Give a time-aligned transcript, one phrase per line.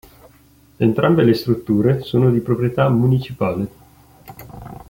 [0.79, 3.69] Entrambe le strutture sono di proprietà municipale.